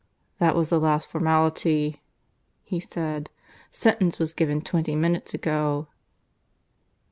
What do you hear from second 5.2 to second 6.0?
ago."